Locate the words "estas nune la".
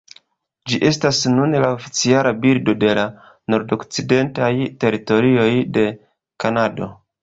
0.87-1.69